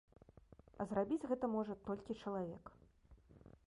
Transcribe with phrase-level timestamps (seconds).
[0.79, 2.77] А зрабіць гэта можа толькі чалавек.